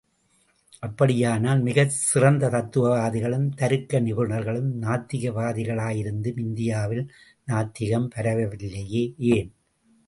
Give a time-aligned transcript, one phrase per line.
[0.79, 7.05] அப்படியானால் மிகச் சிறந்த தத்துவ வாதிகளும், தருக்க நிபுணர்களும் நாத்திகவாதிகளாயிருந்தும், இந்தியாவில்
[7.45, 9.03] நாத்திகம் பரவவில்லையே,
[9.17, 9.51] ஏன்?